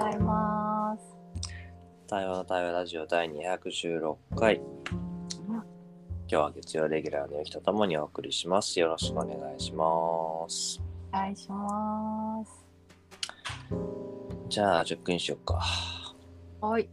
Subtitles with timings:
[0.00, 1.02] ございます。
[2.08, 4.62] 台湾の台湾ラジオ第216回。
[5.46, 5.62] 今
[6.26, 8.80] 日は月曜レギュラーのゆきとともにお送りします。
[8.80, 9.86] よろしくお願いしま
[10.48, 10.80] す。
[11.12, 12.64] お願いします。
[14.48, 15.60] じゃあ、チェックインしようか。
[16.62, 16.88] はい。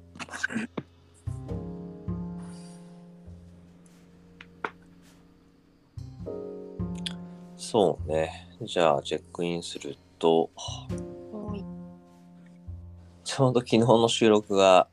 [7.55, 8.49] そうね。
[8.63, 11.06] じゃあ、チェックインすると、はい。
[13.27, 14.87] ちょうど昨日の収録が、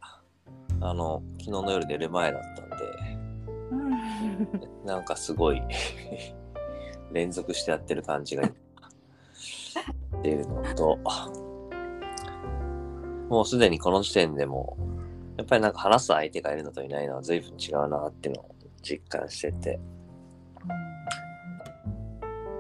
[0.80, 2.76] あの、昨日の夜寝る前だったんで、
[3.70, 4.84] うん。
[4.84, 5.62] なんかすごい
[7.14, 8.42] 連続してやってる感じが
[10.24, 10.98] 出るのと、
[13.28, 14.76] もうすでにこの時点でも、
[15.36, 19.78] やっぱりなんか話す相手がいるのといないのは随分違うなっていうのを実感してて、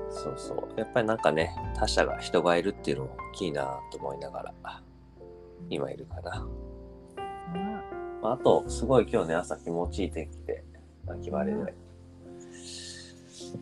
[0.08, 0.78] そうそう。
[0.78, 4.83] やっぱりなんかね、他者が人がいるっていうのも大きいなと思いながら、
[5.70, 6.46] 今いるかな。
[8.22, 10.64] まあ、あと、すごい今日ね、朝気持ちいい天気で、
[11.06, 11.74] 秋晴れで、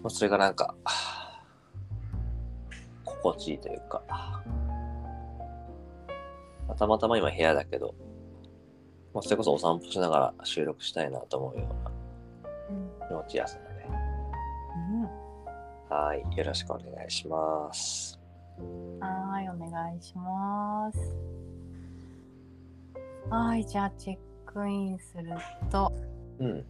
[0.03, 0.75] まあ、それがなんか、
[3.05, 4.43] 心地いいというか、ま
[6.69, 7.95] あたまたま今部屋だけど、
[9.13, 11.69] まあ、それこそお散歩しながら収録したいなと思うよう
[13.03, 13.73] な気持ちいい朝だね。
[15.91, 18.19] はい、よろしくお願いします。
[19.01, 21.52] はい、お願いします。
[23.31, 25.31] はい、じゃあチェックインする
[25.71, 25.93] と、
[26.39, 26.65] うん、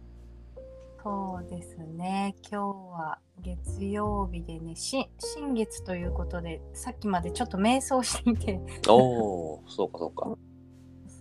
[1.03, 2.65] そうですね、今日
[2.97, 10.37] は月曜日でね、し新月ということで、さっきまでちょっと瞑想していて、おー、 そうかそうか。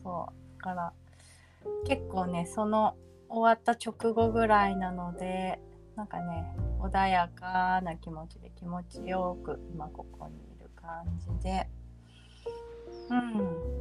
[0.03, 0.93] そう、だから
[1.87, 2.97] 結構ね、その
[3.29, 5.61] 終わった直後ぐらいなので、
[5.97, 11.69] なんかね、穏やかな気持ちで気持ちよく今ここにいる感じで、
[13.11, 13.72] うん。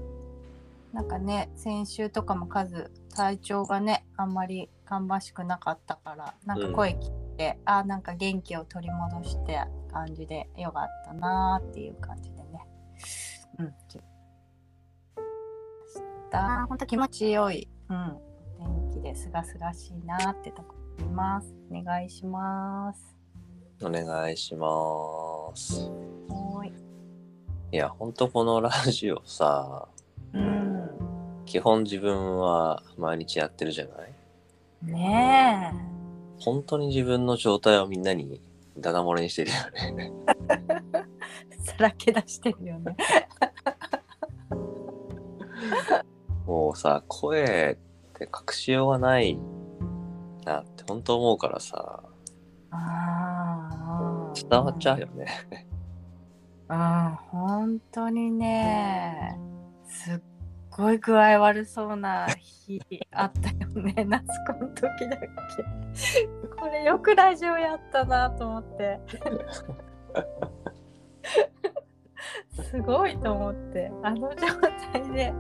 [0.94, 6.98] なんかね、先週とかも数、体調がね、あんまり芳しくなかったから、なんか声聞い
[7.38, 9.60] て、あ、なんか元気を取り戻して
[9.92, 12.66] 感じでよかったなーっていう感じでね。
[13.60, 13.68] うん。
[13.68, 13.74] し
[16.32, 16.66] た。
[16.68, 17.68] 本当気持ちよい。
[17.90, 18.18] うん。
[18.58, 21.54] 天気ですがすがしいなってとこいます。
[21.70, 23.18] お願いします。
[23.84, 24.68] お願いしま
[25.56, 25.90] す。
[26.30, 26.74] はーい。
[27.74, 29.88] いや、ほんとこのラジオさ、
[30.34, 30.61] うん。
[31.52, 34.14] 基本自分は毎日やってるじゃない？
[34.90, 35.74] ね
[36.40, 38.40] 本当に自分の状態をみんなに
[38.78, 39.58] ダダ漏れにしてるよ
[39.96, 40.14] ね。
[41.52, 41.58] え。
[41.62, 42.96] さらけ出してるよね。
[46.48, 47.78] もうさ、声
[48.14, 49.38] って隠しようがない
[50.46, 52.02] なって本当思うからさ、
[52.72, 54.34] ああ。
[54.34, 55.28] 伝わっちゃうよね。
[56.70, 59.38] うん、本当にね、
[59.86, 60.22] すっ
[60.72, 65.28] ごい具合悪そうな日あったよね、 夏子の時だっけ。
[66.60, 69.00] これよくラジオやったなと思って。
[72.64, 74.48] すごいと思って、あの状
[74.94, 75.34] 態で。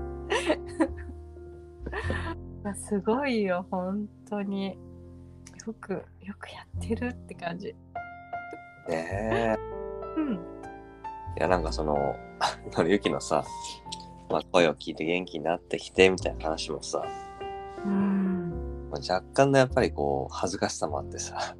[2.75, 4.77] すごいよ、本当に。
[5.65, 7.75] よく、よくやってるって感じ。
[8.89, 9.57] ね
[10.17, 10.33] うん。
[10.33, 11.39] え。
[11.39, 12.15] いや、なんかその、
[12.75, 13.43] のりゆきのさ、
[14.31, 17.05] まあ、声を聞いて元気になってきてみたいな話もさ、
[17.85, 18.89] うん。
[18.89, 21.55] まあ、若干のやっぱりこう、恥ずかしさもあってさ、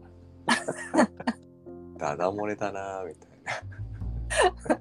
[1.97, 4.79] ダダ漏れだなみたいな。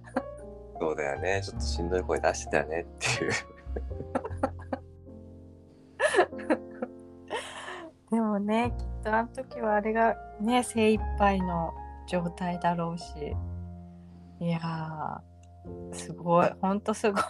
[0.80, 3.32] そうだよね、ちょっとしんどい声出してたよねっていう。
[8.10, 11.72] でもねきっとあの時はあれがね精一杯の
[12.08, 13.04] 状態だろうし
[14.40, 15.29] いやー
[15.92, 16.50] すごい。
[16.60, 17.22] ほんとすごい。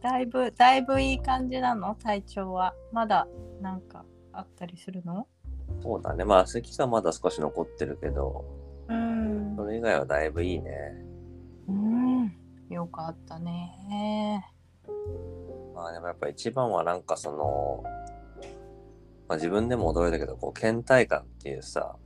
[0.00, 1.94] だいぶだいぶいい感じなの？
[1.96, 2.74] 体調は。
[2.92, 3.26] まだ
[3.60, 5.26] なんかあったりするの？
[5.82, 8.44] そうだね、まあ咳がまだ少し残ってるけど、
[8.88, 9.56] うん。
[9.56, 10.70] それ以外はだいぶいいね。
[11.68, 12.32] うん。
[12.70, 14.46] よかったね。
[15.74, 17.82] まあでもやっぱ一番はなんかその、
[19.28, 22.05] まあ自分でも驚いたけど、こう、倦怠感っていうさ、うん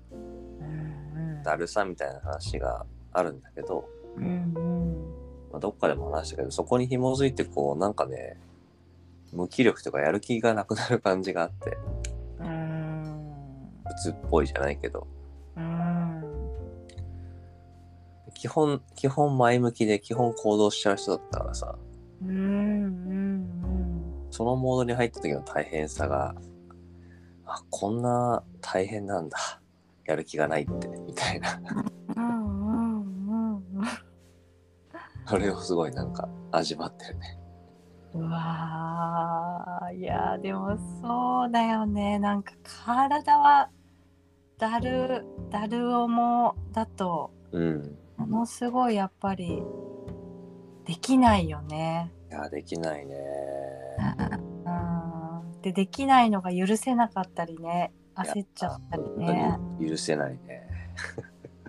[1.43, 4.95] だるさみたいな話があるんだけど、うんうん。
[5.51, 8.39] まあ、どっかでも話したけど、そこに紐づいてこう、なんかね、
[9.33, 11.77] 無気力とかやる気がなくなる感じがあって、
[12.41, 13.73] うん。
[13.91, 15.07] 鬱っぽいじゃないけど、
[15.57, 16.23] うん。
[18.35, 21.77] 基本、基本前向きで基本行動しちゃう人だったからさ、
[22.23, 23.51] うんうん。
[24.31, 26.35] そのモードに入った時の大変さが、
[27.47, 29.60] あ、こんな大変なんだ。
[30.11, 31.61] やる気がないって、みたいな。
[32.17, 33.65] うんうんうんうん
[35.27, 37.39] それをすごいなんか味わってるね。
[38.15, 42.55] うわーいやでもそうだよねなんか
[42.85, 43.71] 体は
[44.59, 47.97] だるだる重だとうん。
[48.17, 49.63] ものすごいやっぱり
[50.85, 52.13] できないよね。
[52.29, 53.17] いや、できないね。
[54.67, 54.71] う
[55.59, 59.59] んでできないのが許せなかったりね焦っちゃったり本ね。
[59.89, 60.69] 許せないね。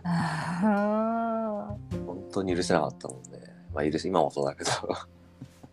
[0.03, 0.71] うん
[2.05, 3.39] 本当に許せなかったもんね。
[3.73, 4.71] まあ許せ、今もそうだけど。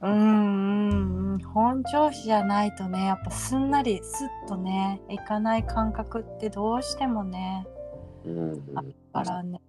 [0.03, 7.67] うんうんうん本調子じゃないとねやっぱすんなりスッとねいかない感覚ってどうしてもね
[8.25, 8.83] うん、だ
[9.13, 9.61] からね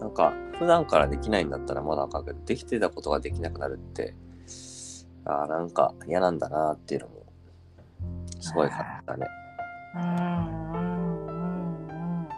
[0.00, 4.14] なんか、普段からできないんだったらまだわかるけど、できてたことができなくなるって、
[5.24, 7.14] ああ、なんか嫌なんだなっていうのも、
[8.40, 9.26] すごい感じたね。
[9.98, 10.04] うん
[10.72, 12.28] うんうん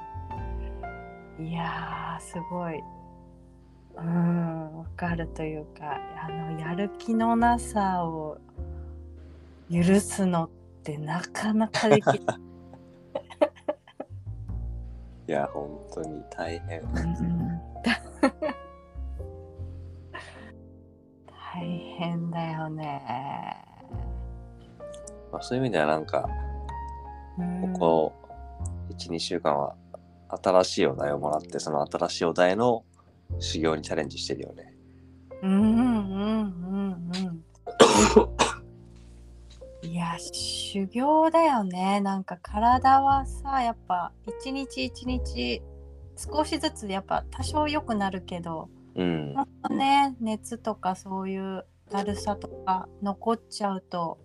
[1.39, 2.81] うんいやーすごい
[3.97, 8.39] うんわかるというかあのやる気のなさを
[9.71, 10.51] 許すのっ
[10.83, 12.19] てなかなかできない
[15.29, 16.81] いや、本当に大変。
[16.81, 17.61] うん
[21.53, 23.03] 大変だよね。
[25.31, 26.50] まあ、そういう意味ではなんか、うん
[27.37, 28.13] ここ
[28.91, 29.75] 1、2週間は
[30.29, 32.85] 新しいお題をもらって、その新しいお題の
[33.39, 34.75] 修行にチャレンジしてるよね。
[35.43, 37.45] うんうんうんうん。
[39.83, 45.63] いや修行だよねなんか体はさやっぱ一日一日
[46.17, 49.35] 少しずつやっぱ多少良くなるけどうん。
[49.35, 54.19] ほんとね熱とかそういうだるさとか残っちゃうと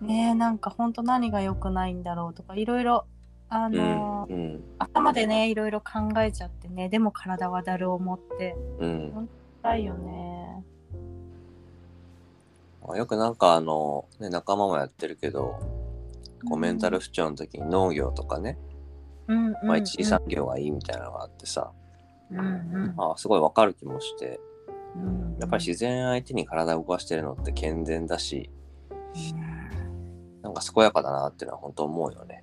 [0.00, 3.06] ねなんかほんと何が良くないんだろうとかいろいろ
[3.48, 3.72] あうん。
[3.72, 4.64] のーうん。
[4.78, 9.28] 頭でねいろいろ考えちゃってねでも体はだるを持ってうん。
[9.62, 10.64] 辛いよね
[12.86, 15.58] まあよくなんかあの、ね、仲間もやってるけど、
[16.48, 18.58] こうメンタル不調の時に農業とかね、
[19.26, 21.72] うんうんうんまあ一次産業がいいみたいなのがあってさ、
[22.30, 24.38] うんうんまあすごいわかる気もして、
[24.94, 28.50] うんやっぱり自然相手に体を動かしてるのって健全だし、
[29.14, 29.55] うん
[30.56, 32.42] か健やかだなっていうのは本当思うよね。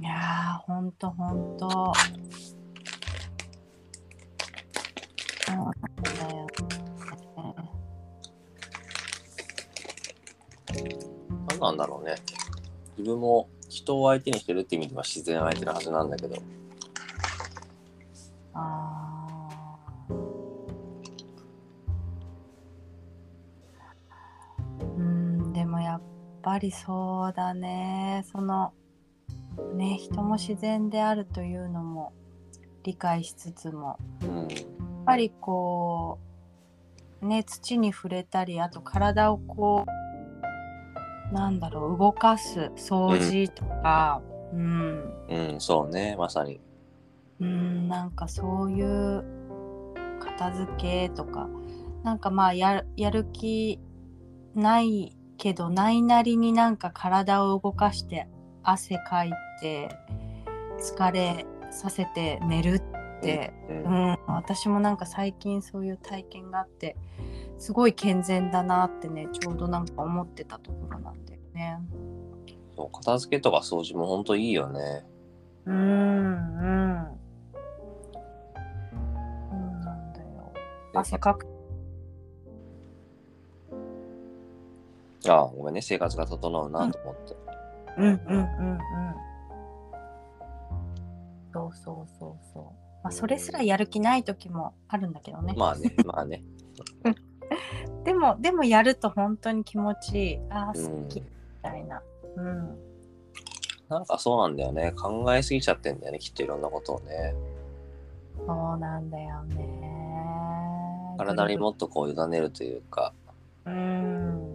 [0.00, 1.92] いやーほんとほんとそ
[5.52, 5.72] うなんだ
[6.24, 6.52] よね
[11.48, 12.14] 何なんだろうね。
[12.96, 16.36] 自分も人を相手にしてるって意味では自然相手なはずなんだけど、
[26.52, 28.26] ぱりそうだね。
[28.30, 28.74] その
[29.74, 32.12] ね人も自然であるというのも
[32.82, 33.96] 理解しつつも。
[34.22, 34.38] うん。
[34.40, 34.48] やっ
[35.06, 36.18] ぱりこ
[37.22, 39.86] うね土に触れたりあと体をこ
[41.30, 44.20] うなんだろう動かす掃除とか、
[44.52, 46.60] うん、うん、そうね、まさに。
[47.40, 49.24] うんなんかそういう
[50.20, 51.48] 片付けとか。
[52.04, 53.80] なんかまあややる気
[54.54, 58.28] ないけどないなりになんか体を動かして
[58.62, 59.88] 汗かいて
[60.78, 63.72] 疲れさせて寝るって、う。
[63.72, 63.82] うん
[64.12, 66.96] ん、私もなんか最近そういう体験があって
[67.58, 71.80] すごい健全だなってねちょうどなんか思ってたところなんだよね。
[72.76, 75.04] そう片付けとか掃除も本当いいよね。
[75.66, 77.06] うんうん。
[78.94, 80.52] そうなんだよ。
[80.94, 81.51] 汗かく。
[85.28, 87.36] ああ、ごめんね、生活が整うなと思って。
[87.98, 88.78] うんうんうんうん。
[91.52, 92.64] そうそうそうそう。
[93.02, 95.54] まあそれすらやる気ない時もあるんだけどね。
[95.56, 96.42] まあね、まあね。
[98.04, 100.40] でもでもやると本当に気持ちいい。
[100.50, 101.26] ああうん好きみ
[101.62, 102.02] たいな。
[102.36, 102.78] うん。
[103.88, 104.92] なんかそうなんだよね。
[104.92, 107.34] 考えすぎちゃってんだよね、きっといろんなことをね。
[108.46, 111.14] そうなんだよね。
[111.18, 113.12] 体にもっとこう委ねるというか、
[113.66, 114.51] うん。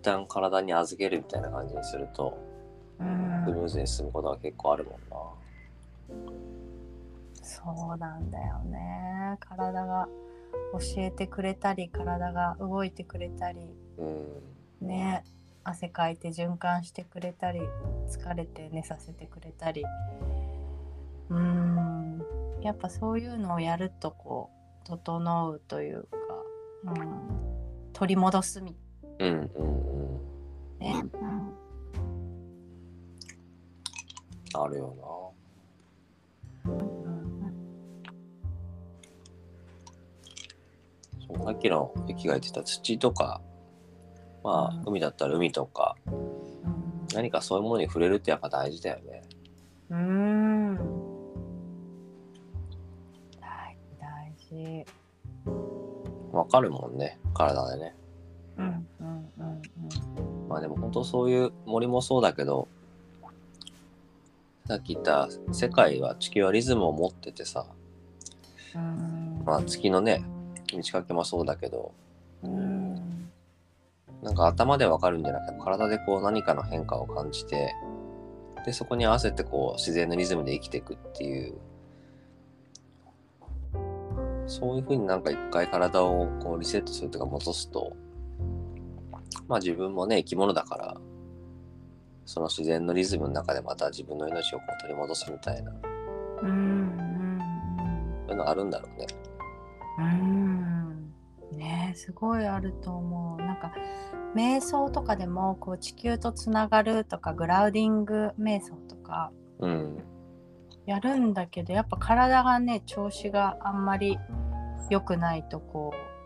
[0.00, 2.38] 一旦体に預けるみたいな感じにすると、
[2.98, 5.16] うんスムーズに進むことが結構あるもんな。
[7.42, 9.36] そうなんだよね。
[9.40, 10.08] 体が
[10.72, 13.60] 教えてくれたり、体が動いてくれたり、
[13.98, 14.86] うん。
[14.86, 15.22] ね、
[15.64, 17.60] 汗かいて循環してくれたり、
[18.08, 19.84] 疲れて寝させてくれたり。
[21.28, 22.22] うーん、
[22.62, 24.50] やっぱそういうのをやるとこ
[24.82, 26.08] う、整うというか、
[26.84, 28.74] うん、取り戻すみ
[29.20, 31.10] うんうんうん。
[34.52, 35.34] あるよ
[36.64, 36.68] う
[41.36, 43.40] んさっきの雪が言ってた土とか、
[44.42, 46.30] まあ、うん海だったら海とか、うん
[47.12, 49.22] 何かそういうものに触れるってやっぱ大事だよね。
[49.90, 50.76] うーん
[53.40, 54.86] 大事大事
[56.32, 57.99] わかるもんね、体でね。
[60.50, 62.66] まあでも本当そういう森もそうだけど、
[64.66, 67.66] さっき言った世界は地球はリズムを持っててさ、
[68.74, 69.42] うん。
[69.46, 70.24] まあ月のね、
[70.72, 71.92] 満ち欠けもそうだけど、
[72.42, 73.30] うん。
[74.22, 77.72] なんか頭でわかるんじゃなくて、体でこう何かの変化を感じて、
[78.66, 81.54] で、そこに合わせてこう自然のリズムで生きていくっていう、
[84.48, 87.96] そういうふうになんか一回体をこうリセットするとか戻すと、
[89.50, 90.96] まあ自分もね、生き物だから、
[92.24, 95.72] その自然のリズムの中でまた自分の命をこう取り戻すみたいな、
[96.42, 97.38] うんうん
[98.28, 99.06] そういうのあるんだろうね。
[99.98, 101.12] うん
[101.58, 103.72] ねえすごいあると思うなんか
[104.36, 109.98] 瞑想とかでもこう地球とつながるとかグラウディング瞑想とかうん。
[110.86, 114.16] やるんだけどやっぱ体がね調子があんまり
[114.88, 116.19] 良くないとこう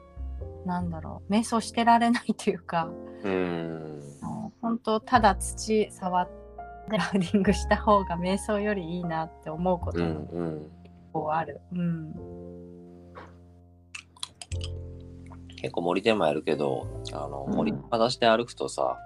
[0.64, 2.90] なんだろう瞑想してられないというか
[3.22, 4.02] うん。
[4.60, 6.44] 本当ただ土触って
[6.88, 10.12] グラウディングした方が瞑想よりいいなって思うことうもん。
[10.32, 10.70] うん。
[11.12, 11.60] こうある。
[11.72, 12.14] うん
[15.56, 18.98] 結構森でもやるけど、あの、うん森裸足で歩くとさ、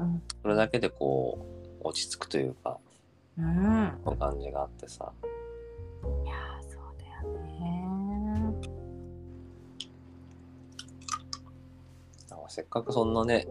[0.00, 1.38] うんそれだけでこ
[1.80, 2.78] う、落ち着くというか、
[3.38, 5.12] うんそういう感じがあってさ。
[6.24, 6.34] いや
[12.48, 13.46] せっかくそんなね、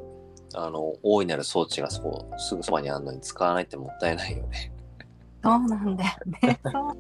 [0.55, 4.71] あの、大いなる装置がそこ、すぐそばにあるのに使わないってもったいないよね。
[5.43, 6.09] そうなんだよ
[6.41, 6.59] ね。
[6.63, 6.95] そ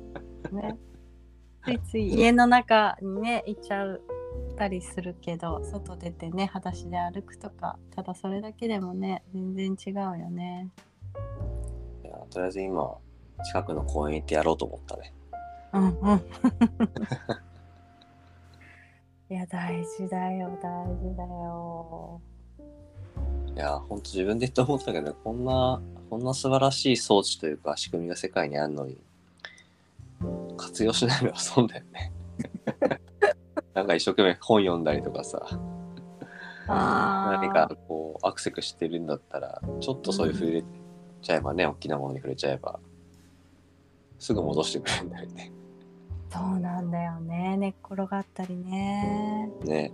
[0.51, 0.77] うね。
[1.67, 4.01] ついつい 家の中にねいっちゃう
[4.57, 10.69] たりするけど外出てね裸足で歩くとかただそれだけでもね全然違うよね。
[12.03, 12.97] いやとりあえず今、
[13.43, 15.13] 近くの公園行ってやろうと思ったね。
[15.73, 16.21] うんうん。
[19.29, 22.21] いや大事だよ大事だよ。
[23.53, 28.97] いや、ほんと自分で言って思ったけど、こんな、こんな素晴らしい装置というか仕組みが世界にあるのに、
[30.55, 32.13] 活用しないのは損だよね。
[33.73, 35.45] なんか一生懸命本読んだりとかさ、
[36.69, 40.63] あ何かこうアクセクしてるんだったら、ちょっとそういう触れ
[41.21, 42.79] ちゃえばね、大きなものに触れちゃえば、
[44.19, 45.51] すぐ戻してくれるんだよね。
[46.29, 49.49] そうなんだよね寝っ転がったりね。
[49.63, 49.91] ね。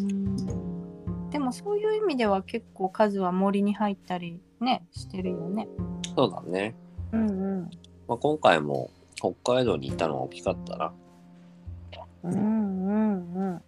[0.00, 5.66] うんでもそういう意味では結構数は森に入ったりねしてるよね。
[6.14, 6.74] そうだね。
[7.12, 7.32] うんう
[7.62, 7.70] ん。
[8.06, 10.92] まあ、今回も北海道に行ったのが大きかったな。
[12.24, 13.52] うんうんうん。
[13.52, 13.60] や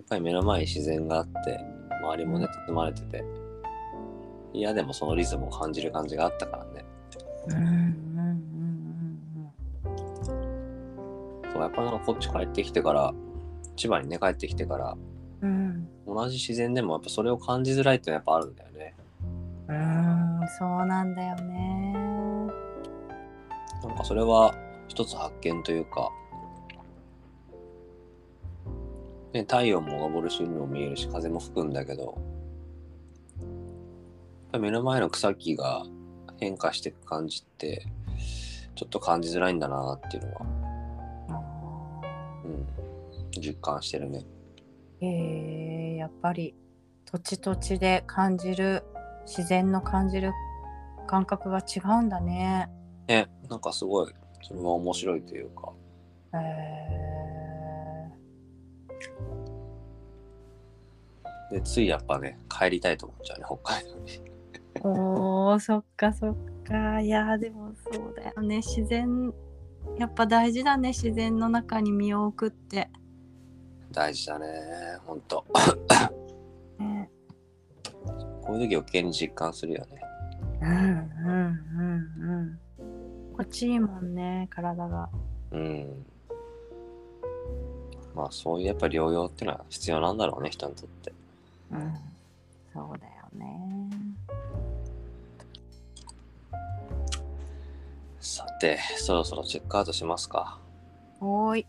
[0.00, 1.60] っぱり目の前に自然があって、
[2.02, 3.24] 周りもね、包まれてて、
[4.52, 6.84] 嫌でもそのリズムを感じる感じがあったからね。
[7.48, 8.01] うん
[11.64, 13.14] やっぱなんかこっち帰ってきてから、
[13.76, 14.96] 千葉にね、帰ってきてから、
[15.42, 16.14] うんうん。
[16.14, 18.94] 同じ自然でもやっぱそれを感じづらいってのはやっぱあるんだよね。
[19.68, 20.40] うん。
[20.40, 21.92] うんそうなんだよね。
[23.82, 24.54] なんかそれは
[24.88, 26.10] 一つ発見というか、
[29.32, 32.18] ね、太陽も昇る瞬にも見えるし、風も吹くんだけど、
[34.58, 35.84] 目の前の草木が
[36.38, 37.86] 変化していく感じって、
[38.74, 40.46] ちょっと感じづらいんだなっていうのは、
[43.42, 44.24] 実感してるね。
[45.00, 46.54] えやっぱり
[47.04, 48.84] 土地土地で感じる
[49.26, 50.32] 自然の感じる
[51.06, 52.70] 感覚が違うんだね。
[53.08, 55.72] ね、なんかすごい、それは面白いというか、
[56.34, 56.38] へ
[61.50, 64.32] えで、ついやっぱね、帰りたいと思っちゃうね、北海道に。
[64.84, 69.32] おーそっかそっかいやでもそうだよね自然
[69.98, 72.90] やっぱ大事だね自然の中に身を置くって、
[73.92, 74.46] 大事だね、
[75.06, 75.44] ほんと。
[76.78, 77.10] ね、
[78.42, 80.00] こういう時余計に実感するよね。
[80.62, 82.58] うんうんうんうん
[83.34, 85.08] こっちいいもんね体が
[85.50, 86.06] うん。
[88.14, 91.12] まあそういうやっぱ療養ってのは必要なんだろうね、人にとって。
[91.72, 91.94] うん
[92.72, 93.90] そうだよね
[98.20, 100.58] さて、そろそろチェックアウトしますか。
[101.20, 101.66] おーい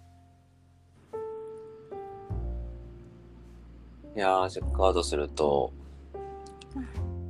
[4.16, 5.74] いやー、チェックアウトすると、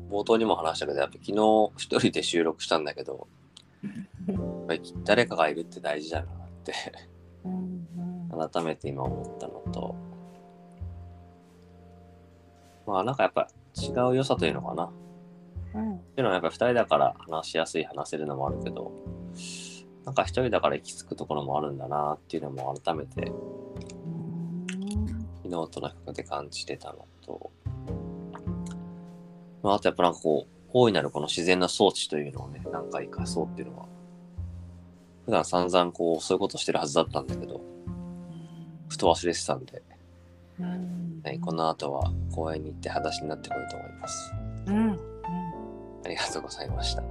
[0.10, 3.28] 冒頭にも話したけど、やっぱ昨日一人で収録したんだけど、
[4.28, 6.74] やっぱり誰かがいるって大事だなって
[7.44, 7.88] うん
[8.52, 9.96] 改めて今思ったのと、
[12.86, 14.92] まあなんかやっぱ違う良さというのかな。
[15.76, 15.96] うん。
[15.96, 18.92] っていうのはやっぱ2人だから話しやすい話せるのもあるけど
[20.06, 23.32] なんか1人だから行き着くところもあるんだなっていうのも改めて
[25.44, 27.52] 昨日との比較で感じてたのと、
[29.62, 33.86] まあ、あとやっぱなんかこう大いなるこの自然な装置というのをね何か生かそうっていうのは
[35.26, 37.62] 普段散々こうそういうことしてるはずだったんだけど
[38.88, 39.82] ふと忘れてたんで、
[40.60, 41.22] うん。
[41.24, 44.34] はい、この後は公園に行って裸足になってこようと思います。
[44.68, 45.00] うんうん。
[46.06, 47.04] ありがとうございました。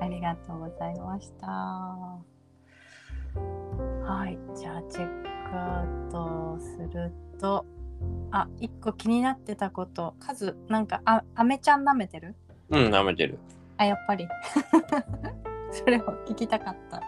[0.00, 1.46] ありがとうございました。
[4.06, 5.33] はい、じゃあチェック
[6.10, 7.64] トすると、
[8.30, 12.34] あ、一個気になってたこと、カズ、なんか、あ、アメちゃん舐めてる？
[12.70, 13.38] うん舐めてる
[13.76, 14.26] あ、やっぱり。
[15.70, 17.02] それを聞きたかった。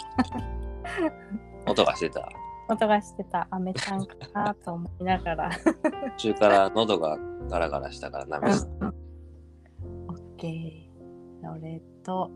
[1.66, 2.28] 音がしてた
[2.68, 5.50] 音がしてたアメちゃんかなと思いながら。
[5.50, 8.90] 途中から喉がガラガラしたから舐めてたオ
[10.14, 10.86] ッケー。
[11.54, 12.30] それと、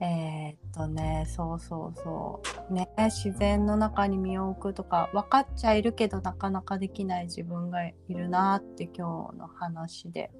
[0.00, 2.48] えー、っとね、そうそうそう。
[2.70, 10.30] ね、自然の中に身を置くとか、分かっちゃいるけど、なかなかできない自分がいるなって今日の話で、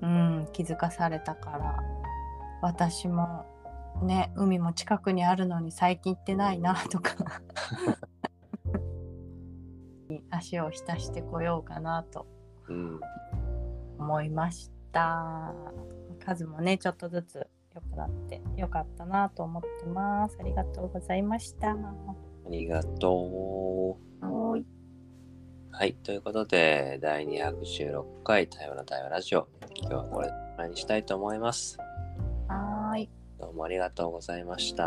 [0.00, 1.82] うん、気づかされたから、
[2.62, 3.46] 私も、
[4.02, 7.14] ね、海も近くにあるのに最近行ってないなとか。
[10.30, 12.26] 足を浸してこようかなと
[12.68, 13.00] うん
[13.98, 15.54] 思いました。
[16.24, 17.46] 数もね、ちょっとずつ良
[17.80, 20.36] くなって良かったなと思ってます。
[20.40, 21.74] ありがとうございました。
[21.74, 22.14] は
[22.46, 24.60] ありがとーい。
[24.60, 24.64] う。
[25.72, 25.94] はい。
[25.94, 29.48] ということで、第216回多様な対話ラジオ。
[29.76, 31.78] 今日はこれでおにしたいと思います。
[32.48, 33.10] はーい。
[33.38, 34.84] どうもありがとうございました。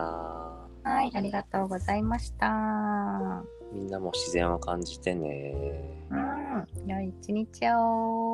[0.83, 3.43] はい、ありがとうございました。
[3.73, 5.55] みんなも自然を感じてね。
[6.11, 8.32] うん、良い一日を。